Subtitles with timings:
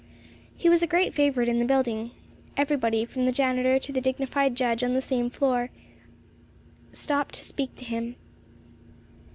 [0.57, 2.09] He was a great favorite in the building.
[2.57, 5.69] Everybody, from the janitor to the dignified judge on the same floor,
[6.91, 8.15] stopped to speak to him.